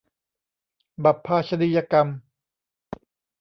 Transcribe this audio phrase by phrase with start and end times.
[1.03, 2.07] บัพพาชนียกรรม